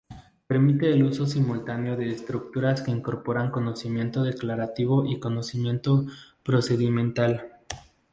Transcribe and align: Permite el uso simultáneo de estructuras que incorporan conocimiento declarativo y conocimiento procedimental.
Permite 0.47 0.91
el 0.91 1.03
uso 1.03 1.27
simultáneo 1.27 1.95
de 1.95 2.09
estructuras 2.09 2.81
que 2.81 2.89
incorporan 2.89 3.51
conocimiento 3.51 4.23
declarativo 4.23 5.05
y 5.05 5.19
conocimiento 5.19 6.07
procedimental. 6.41 7.59